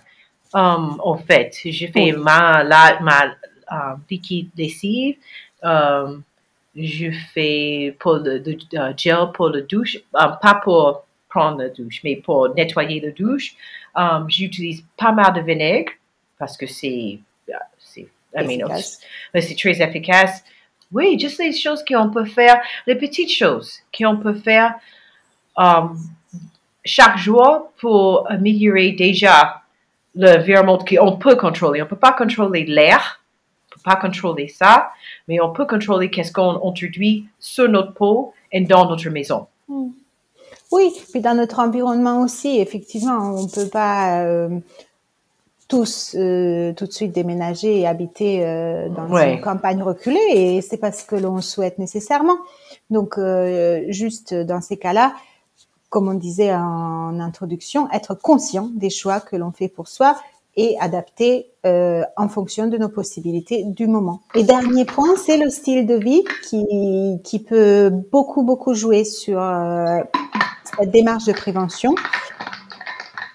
Um, 0.54 0.98
en 1.02 1.16
fait, 1.18 1.54
je 1.64 1.86
fais 1.86 1.92
Oui. 1.94 2.12
ma, 2.12 2.62
la, 2.64 3.00
ma 3.00 3.34
liquide 4.10 4.50
lessive, 4.56 5.16
je 6.74 7.10
fais 7.34 7.94
pour 7.98 8.16
le, 8.16 8.38
le, 8.38 8.56
euh, 8.78 8.92
gel 8.96 9.28
pour 9.34 9.50
la 9.50 9.60
douche, 9.60 9.96
euh, 9.96 10.28
pas 10.40 10.60
pour 10.62 11.04
prendre 11.28 11.58
la 11.58 11.68
douche, 11.68 12.00
mais 12.04 12.16
pour 12.16 12.54
nettoyer 12.54 13.00
la 13.00 13.10
douche. 13.10 13.54
Um, 13.94 14.26
J'utilise 14.28 14.84
pas 14.96 15.12
mal 15.12 15.34
de 15.34 15.40
vinaigre 15.40 15.92
parce 16.38 16.56
que 16.56 16.66
c'est, 16.66 17.18
euh, 17.48 17.52
c'est, 17.78 18.08
c'est 19.40 19.56
très 19.56 19.82
efficace. 19.82 20.44
Oui, 20.90 21.18
juste 21.18 21.38
les 21.38 21.52
choses 21.52 21.84
qu'on 21.84 22.10
peut 22.10 22.24
faire, 22.24 22.60
les 22.86 22.96
petites 22.96 23.32
choses 23.32 23.78
qu'on 23.96 24.16
peut 24.18 24.34
faire 24.34 24.74
um, 25.56 25.96
chaque 26.84 27.16
jour 27.16 27.72
pour 27.78 28.30
améliorer 28.30 28.92
déjà 28.92 29.62
l'environnement 30.14 30.78
qu'on 30.78 31.16
peut 31.16 31.36
contrôler. 31.36 31.80
On 31.80 31.84
ne 31.84 31.88
peut 31.90 31.96
pas 31.96 32.12
contrôler 32.12 32.64
l'air, 32.64 33.21
pas 33.82 33.96
contrôler 33.96 34.48
ça, 34.48 34.90
mais 35.28 35.40
on 35.40 35.52
peut 35.52 35.66
contrôler 35.66 36.10
qu'est-ce 36.10 36.32
qu'on 36.32 36.56
introduit 36.68 37.26
sur 37.38 37.68
notre 37.68 37.92
peau 37.94 38.32
et 38.50 38.60
dans 38.60 38.88
notre 38.88 39.08
maison. 39.10 39.46
Oui, 40.70 40.92
puis 41.10 41.20
dans 41.20 41.34
notre 41.34 41.58
environnement 41.60 42.22
aussi, 42.22 42.58
effectivement, 42.58 43.34
on 43.34 43.46
peut 43.46 43.68
pas 43.68 44.22
euh, 44.24 44.48
tous 45.68 46.14
euh, 46.18 46.72
tout 46.74 46.86
de 46.86 46.92
suite 46.92 47.12
déménager 47.12 47.80
et 47.80 47.86
habiter 47.86 48.44
euh, 48.46 48.88
dans 48.88 49.06
Ouais. 49.08 49.34
une 49.34 49.40
campagne 49.40 49.82
reculée, 49.82 50.18
et 50.34 50.60
c'est 50.62 50.78
pas 50.78 50.92
ce 50.92 51.04
que 51.04 51.16
l'on 51.16 51.40
souhaite 51.40 51.78
nécessairement. 51.78 52.36
Donc, 52.90 53.18
juste 53.88 54.34
dans 54.34 54.60
ces 54.60 54.76
cas-là, 54.76 55.14
comme 55.88 56.08
on 56.08 56.14
disait 56.14 56.54
en 56.54 57.20
introduction, 57.20 57.90
être 57.90 58.14
conscient 58.14 58.70
des 58.74 58.90
choix 58.90 59.20
que 59.20 59.36
l'on 59.36 59.52
fait 59.52 59.68
pour 59.68 59.88
soi 59.88 60.16
et 60.56 60.76
adapter 60.80 61.50
euh, 61.64 62.02
en 62.16 62.28
fonction 62.28 62.66
de 62.66 62.76
nos 62.76 62.88
possibilités 62.88 63.64
du 63.64 63.86
moment. 63.86 64.20
Et 64.34 64.42
dernier 64.42 64.84
point, 64.84 65.16
c'est 65.16 65.38
le 65.38 65.48
style 65.48 65.86
de 65.86 65.94
vie 65.94 66.22
qui, 66.48 67.18
qui 67.24 67.38
peut 67.38 67.90
beaucoup, 68.10 68.42
beaucoup 68.42 68.74
jouer 68.74 69.04
sur 69.04 69.40
euh, 69.40 70.00
cette 70.78 70.90
démarche 70.90 71.24
de 71.24 71.32
prévention. 71.32 71.94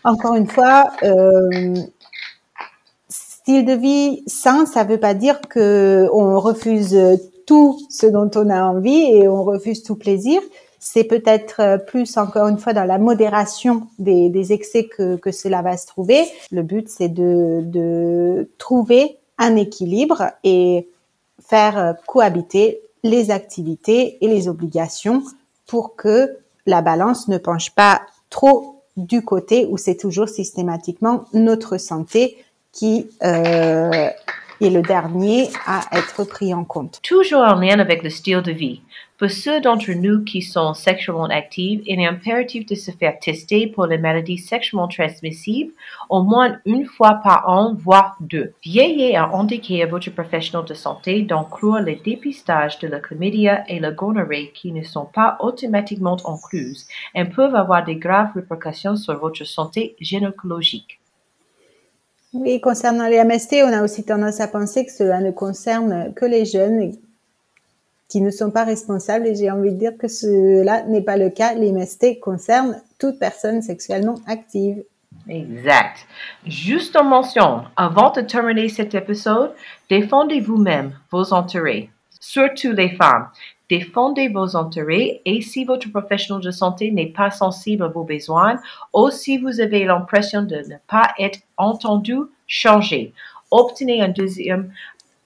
Encore 0.04 0.36
une 0.36 0.48
fois, 0.48 0.92
euh, 1.04 1.74
style 3.10 3.66
de 3.66 3.74
vie 3.74 4.24
sain, 4.28 4.66
ça 4.66 4.84
veut 4.84 5.00
pas 5.00 5.14
dire 5.14 5.42
que 5.42 6.08
on 6.14 6.40
refuse 6.40 6.96
tout 7.48 7.80
ce 7.90 8.06
dont 8.06 8.30
on 8.36 8.50
a 8.50 8.62
envie 8.62 9.12
et 9.12 9.28
on 9.28 9.44
refuse 9.44 9.82
tout 9.82 9.96
plaisir. 9.96 10.42
C'est 10.89 11.03
peut-être 11.03 11.60
euh, 11.60 11.77
plus 11.77 12.15
encore 12.15 12.48
une 12.48 12.58
fois 12.58 12.72
dans 12.72 12.86
la 12.86 12.98
modération 12.98 13.88
des, 14.00 14.53
excès 14.53 14.86
que, 14.86 15.17
que 15.17 15.34
cela 15.34 15.62
va 15.62 15.75
se 15.75 15.86
trouver. 15.86 16.24
Le 16.50 16.63
but, 16.63 16.88
c'est 16.88 17.10
de, 17.10 17.60
de 17.62 18.50
trouver 18.58 19.17
un 19.38 19.58
équilibre 19.58 20.32
et 20.46 20.88
faire 21.46 21.77
euh, 21.77 21.91
cohabiter 22.08 22.79
les 23.03 23.32
activités 23.32 24.17
et 24.22 24.29
les 24.29 24.48
obligations 24.48 25.24
pour 25.65 25.98
que 25.98 26.38
la 26.65 26.82
balance 26.82 27.27
ne 27.27 27.38
penche 27.38 27.72
pas 27.72 28.01
trop 28.29 28.82
du 28.96 29.22
côté 29.25 29.67
où 29.70 29.75
c'est 29.75 29.98
toujours 29.98 30.29
systématiquement 30.29 31.25
notre 31.34 31.77
santé 31.77 32.38
qui 32.72 33.10
euh, 33.24 34.10
est 34.62 34.70
le 34.70 34.82
dernier 34.82 35.50
à 35.66 35.82
être 35.92 36.24
pris 36.24 36.54
en 36.54 36.64
compte. 36.64 37.00
Toujours 37.04 37.42
en 37.42 37.56
lien 37.56 37.80
avec 37.80 38.04
le 38.04 38.10
style 38.10 38.42
de 38.42 38.52
vie. 38.52 38.82
Pour 39.18 39.32
ceux 39.32 39.62
d'entre 39.62 39.92
nous 39.94 40.24
qui 40.24 40.44
sont 40.44 40.76
sexuellement 40.76 41.26
actifs, 41.26 41.82
il 41.88 42.00
est 42.00 42.06
impératif 42.06 42.68
de 42.68 42.76
se 42.76 42.92
faire 42.92 43.18
tester 43.20 43.66
pour 43.66 43.88
les 43.88 43.98
maladies 43.98 44.38
sexuellement 44.38 44.88
transmissibles 44.88 45.72
au 46.10 46.22
moins 46.22 46.60
une 46.66 46.86
fois 46.86 47.16
par 47.24 47.50
an, 47.50 47.74
voire 47.74 48.16
deux. 48.20 48.54
Veillez 48.64 49.16
à 49.16 49.32
indiquer 49.34 49.82
à 49.82 49.88
votre 49.88 50.12
professionnel 50.12 50.68
de 50.68 50.76
santé 50.76 51.24
d'inclure 51.24 51.80
les 51.80 51.96
dépistages 51.96 52.78
de 52.78 52.88
la 52.88 53.00
chlamydia 53.00 53.64
et 53.68 53.80
la 53.80 53.90
gonorrhée 53.90 54.52
qui 54.54 54.72
ne 54.72 54.84
sont 54.84 55.06
pas 55.06 55.38
automatiquement 55.40 56.18
incluses 56.26 56.88
et 57.16 57.26
peuvent 57.26 57.56
avoir 57.56 57.84
des 57.84 57.96
graves 57.96 58.34
répercussions 58.36 58.98
sur 58.98 59.18
votre 59.18 59.44
santé 59.46 59.96
gynécologique. 60.00 61.00
Oui, 62.34 62.60
concernant 62.60 63.07
les 63.07 63.24
MST, 63.24 63.63
on 63.63 63.74
a 63.74 63.84
aussi 63.84 64.03
tendance 64.03 64.39
à 64.39 64.48
penser 64.48 64.86
que 64.86 64.91
cela 64.91 65.22
ne 65.22 65.31
concerne 65.31 66.13
que 66.13 66.25
les 66.25 66.46
jeunes 66.46 66.93
qui 68.10 68.22
ne 68.22 68.31
sont 68.31 68.51
pas 68.51 68.63
responsables 68.63 69.27
et 69.27 69.36
j'ai 69.36 69.51
envie 69.51 69.74
de 69.74 69.79
dire 69.79 69.98
que 69.98 70.07
cela 70.07 70.84
n'est 70.84 71.01
pas 71.01 71.17
le 71.17 71.29
cas. 71.29 71.53
Les 71.53 71.72
MST 71.72 72.19
concernent 72.19 72.81
toute 73.00 73.19
personne 73.19 73.62
sexuellement 73.62 74.15
active. 74.27 74.84
Exact. 75.29 76.05
Juste 76.46 76.96
en 76.96 77.03
mention, 77.03 77.63
avant 77.75 78.12
de 78.12 78.22
terminer 78.22 78.69
cet 78.69 78.96
épisode, 78.96 79.53
défendez 79.89 80.39
vous-même 80.39 80.93
vos 81.12 81.34
intérêts, 81.34 81.89
surtout 82.19 82.72
les 82.72 82.89
femmes. 82.89 83.27
Défendez 83.70 84.30
vos 84.30 84.56
intérêts 84.56 85.22
et 85.26 85.42
si 85.42 85.66
votre 85.66 85.90
professionnel 85.90 86.42
de 86.42 86.52
santé 86.52 86.90
n'est 86.90 87.12
pas 87.12 87.32
sensible 87.32 87.84
à 87.84 87.88
vos 87.90 88.06
besoins 88.06 88.60
ou 88.94 89.10
si 89.10 89.38
vous 89.38 89.60
avez 89.60 89.84
l'impression 89.84 90.42
de 90.42 90.56
ne 90.56 90.76
pas 90.88 91.14
être 91.20 91.40
entendu, 91.58 92.16
changez. 92.48 93.14
Obtenez 93.52 94.02
un 94.02 94.08
deuxième 94.08 94.72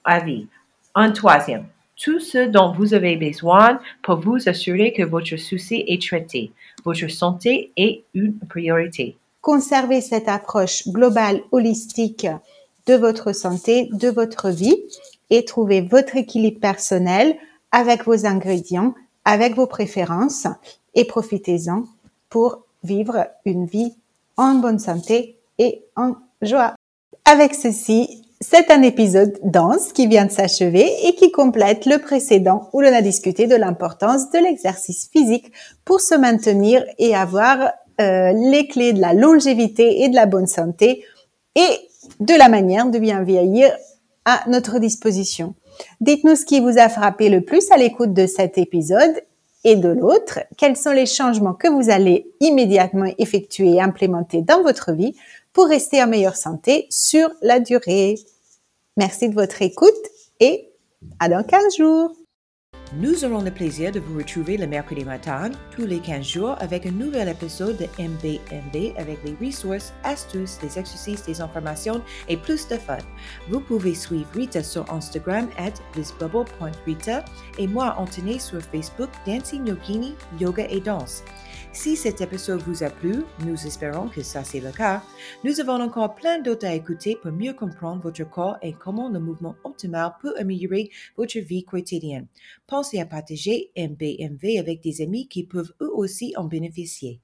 avis, 0.04 0.48
un 0.96 1.12
troisième. 1.12 1.66
Tout 1.96 2.18
ce 2.18 2.48
dont 2.48 2.72
vous 2.72 2.94
avez 2.94 3.16
besoin 3.16 3.78
pour 4.02 4.16
vous 4.16 4.48
assurer 4.48 4.92
que 4.92 5.04
votre 5.04 5.36
souci 5.36 5.84
est 5.86 6.02
traité. 6.02 6.50
Votre 6.84 7.08
santé 7.08 7.70
est 7.76 8.02
une 8.12 8.36
priorité. 8.48 9.16
Conservez 9.40 10.00
cette 10.00 10.28
approche 10.28 10.88
globale, 10.88 11.42
holistique 11.52 12.26
de 12.86 12.94
votre 12.94 13.32
santé, 13.32 13.88
de 13.92 14.08
votre 14.08 14.50
vie 14.50 14.76
et 15.30 15.44
trouvez 15.44 15.80
votre 15.80 16.16
équilibre 16.16 16.58
personnel 16.58 17.36
avec 17.72 18.04
vos 18.04 18.26
ingrédients, 18.26 18.94
avec 19.24 19.54
vos 19.56 19.66
préférences 19.66 20.46
et 20.94 21.04
profitez-en 21.04 21.84
pour 22.28 22.66
vivre 22.84 23.26
une 23.44 23.66
vie 23.66 23.94
en 24.36 24.54
bonne 24.56 24.78
santé 24.78 25.38
et 25.58 25.84
en 25.96 26.14
joie. 26.40 26.74
Avec 27.24 27.54
ceci, 27.54 28.22
c'est 28.40 28.70
un 28.70 28.82
épisode 28.82 29.38
dense 29.44 29.92
qui 29.92 30.08
vient 30.08 30.26
de 30.26 30.32
s'achever 30.32 30.90
et 31.06 31.14
qui 31.14 31.30
complète 31.30 31.86
le 31.86 31.98
précédent 31.98 32.68
où 32.72 32.80
l'on 32.80 32.92
a 32.92 33.00
discuté 33.00 33.46
de 33.46 33.54
l'importance 33.54 34.30
de 34.30 34.38
l'exercice 34.38 35.08
physique 35.12 35.52
pour 35.84 36.00
se 36.00 36.16
maintenir 36.16 36.84
et 36.98 37.14
avoir 37.14 37.72
euh, 38.00 38.32
les 38.32 38.66
clés 38.66 38.92
de 38.92 39.00
la 39.00 39.14
longévité 39.14 40.02
et 40.02 40.08
de 40.08 40.16
la 40.16 40.26
bonne 40.26 40.48
santé 40.48 41.04
et 41.54 41.88
de 42.18 42.34
la 42.34 42.48
manière 42.48 42.86
de 42.86 42.98
bien 42.98 43.22
vieillir 43.22 43.70
à 44.24 44.42
notre 44.48 44.78
disposition. 44.80 45.54
Dites-nous 46.00 46.36
ce 46.36 46.44
qui 46.44 46.60
vous 46.60 46.78
a 46.78 46.88
frappé 46.88 47.28
le 47.28 47.42
plus 47.42 47.70
à 47.70 47.76
l'écoute 47.76 48.12
de 48.12 48.26
cet 48.26 48.58
épisode 48.58 49.22
et 49.64 49.76
de 49.76 49.88
l'autre. 49.88 50.40
Quels 50.56 50.76
sont 50.76 50.90
les 50.90 51.06
changements 51.06 51.54
que 51.54 51.68
vous 51.68 51.90
allez 51.90 52.30
immédiatement 52.40 53.12
effectuer 53.18 53.70
et 53.70 53.80
implémenter 53.80 54.42
dans 54.42 54.62
votre 54.62 54.92
vie 54.92 55.14
pour 55.52 55.66
rester 55.66 56.02
en 56.02 56.08
meilleure 56.08 56.36
santé 56.36 56.86
sur 56.90 57.30
la 57.42 57.60
durée? 57.60 58.16
Merci 58.96 59.28
de 59.28 59.34
votre 59.34 59.62
écoute 59.62 59.90
et 60.40 60.68
à 61.18 61.28
dans 61.28 61.42
15 61.42 61.76
jours. 61.76 62.12
Nous 62.94 63.24
aurons 63.24 63.40
le 63.40 63.50
plaisir 63.50 63.90
de 63.90 64.00
vous 64.00 64.18
retrouver 64.18 64.58
le 64.58 64.66
mercredi 64.66 65.02
matin, 65.02 65.50
tous 65.74 65.86
les 65.86 65.98
15 65.98 66.26
jours, 66.26 66.56
avec 66.60 66.84
un 66.84 66.90
nouvel 66.90 67.26
épisode 67.26 67.78
de 67.78 67.86
MBMB 67.98 68.98
avec 68.98 69.18
les 69.24 69.34
ressources, 69.40 69.94
astuces, 70.04 70.58
des 70.58 70.78
exercices, 70.78 71.24
des 71.24 71.40
informations 71.40 72.02
et 72.28 72.36
plus 72.36 72.68
de 72.68 72.76
fun. 72.76 72.98
Vous 73.48 73.60
pouvez 73.60 73.94
suivre 73.94 74.28
Rita 74.34 74.62
sur 74.62 74.92
Instagram 74.92 75.48
at 75.56 75.72
thisbubble.rita 75.94 77.24
et 77.56 77.66
moi, 77.66 77.94
Anthony, 77.96 78.38
sur 78.38 78.60
Facebook, 78.60 79.08
Dancing 79.26 79.66
Yogini, 79.66 80.14
Yoga 80.38 80.66
et 80.68 80.80
Danse. 80.80 81.24
Si 81.74 81.96
cet 81.96 82.20
épisode 82.20 82.60
vous 82.60 82.82
a 82.82 82.90
plu, 82.90 83.24
nous 83.46 83.66
espérons 83.66 84.08
que 84.08 84.22
ça 84.22 84.44
c'est 84.44 84.60
le 84.60 84.72
cas, 84.72 85.02
nous 85.42 85.58
avons 85.58 85.80
encore 85.80 86.14
plein 86.14 86.38
d'autres 86.38 86.66
à 86.66 86.74
écouter 86.74 87.16
pour 87.16 87.32
mieux 87.32 87.54
comprendre 87.54 88.02
votre 88.02 88.28
corps 88.28 88.58
et 88.60 88.74
comment 88.74 89.08
le 89.08 89.18
mouvement 89.18 89.56
optimal 89.64 90.12
peut 90.20 90.34
améliorer 90.38 90.90
votre 91.16 91.38
vie 91.38 91.64
quotidienne. 91.64 92.26
Pensez 92.66 93.00
à 93.00 93.06
partager 93.06 93.70
MBMV 93.74 94.58
avec 94.58 94.82
des 94.82 95.00
amis 95.00 95.28
qui 95.28 95.44
peuvent 95.44 95.72
eux 95.80 95.90
aussi 95.94 96.34
en 96.36 96.44
bénéficier. 96.44 97.20